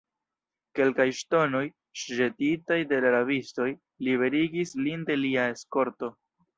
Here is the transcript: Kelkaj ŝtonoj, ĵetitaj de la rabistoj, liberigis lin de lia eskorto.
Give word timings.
Kelkaj 0.79 1.05
ŝtonoj, 1.17 1.61
ĵetitaj 2.05 2.79
de 2.95 3.03
la 3.07 3.13
rabistoj, 3.19 3.71
liberigis 4.11 4.77
lin 4.85 5.09
de 5.13 5.23
lia 5.25 5.49
eskorto. 5.57 6.17